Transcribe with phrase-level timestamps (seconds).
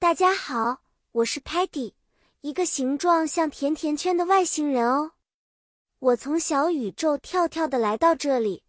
[0.00, 1.94] 大家好，我是 Patty，
[2.42, 5.14] 一个形状像甜甜圈的外星人哦。
[5.98, 8.62] 我从小宇宙跳跳的来到这里，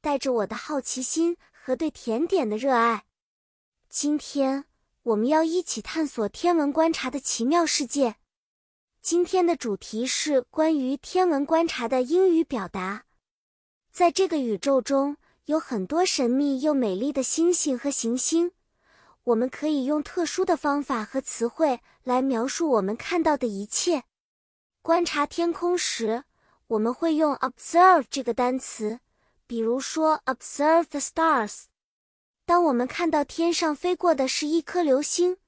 [0.00, 3.04] 带着我的好奇心和对甜点的热爱。
[3.88, 4.64] 今天
[5.04, 8.16] 我们要一起探索天文观察的奇妙世界。
[9.00, 13.04] 今天的主题是关于天文观察的英语表达。
[13.92, 18.50] 在这个宇宙中有很多神秘又美丽的星星和行星。
[19.24, 24.04] 我们可以用特殊的方法和词汇来描述我们看到的一切。
[24.82, 26.24] 观察天空时，
[26.66, 29.00] 我们会用 observe 这个单词，
[29.46, 31.64] 比如说 observe the stars。
[32.44, 35.38] 当我们看到天上飞过的是一颗流星，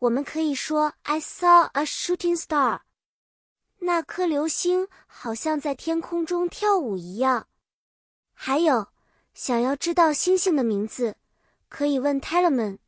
[0.00, 2.80] 我们可以说 I saw a shooting star。
[3.78, 7.46] 那颗流星好像在天空中跳舞一样。
[8.32, 8.88] 还有，
[9.32, 11.14] 想要知道星星的名字，
[11.68, 12.78] 可以问 Telemann。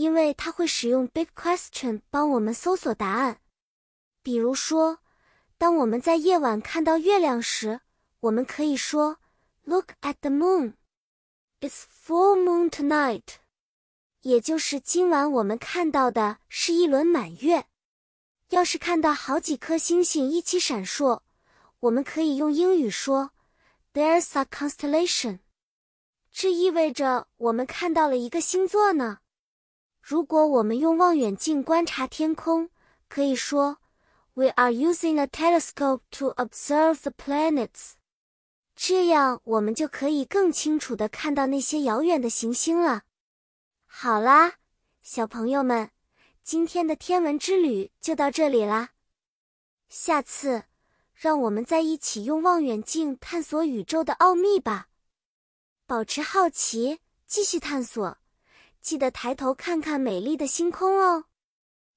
[0.00, 3.42] 因为它会使用 Big Question 帮我们搜索答案。
[4.22, 5.00] 比如说，
[5.58, 7.82] 当我们在夜晚看到月亮时，
[8.20, 9.18] 我们可以说
[9.64, 10.72] Look at the moon.
[11.60, 13.24] It's full moon tonight.
[14.22, 17.66] 也就是今晚我们看到的是一轮满月。
[18.48, 21.20] 要是看到好几颗星星一起闪烁，
[21.80, 23.32] 我们可以用英语说
[23.92, 25.40] There's a constellation.
[26.32, 29.18] 这意味着我们看到了一个星座呢。
[30.00, 32.70] 如果我们用望远镜观察天空，
[33.08, 33.78] 可以说
[34.34, 37.92] ，We are using a telescope to observe the planets。
[38.74, 43.02] 这样我们就可以更清楚的看到那些遥远的行星了。
[43.86, 44.54] 好啦，
[45.02, 45.90] 小朋友们，
[46.42, 48.90] 今天的天文之旅就到这里啦。
[49.88, 50.64] 下次，
[51.12, 54.88] 让我们再一起用望远镜探索宇宙的奥秘吧。
[55.86, 58.16] 保持好奇，继续探索。
[58.80, 61.26] 记得抬头看看美丽的星空哦！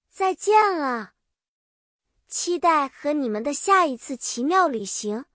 [0.09, 1.13] 再见了，
[2.27, 5.25] 期待和你们的下一次奇妙旅行。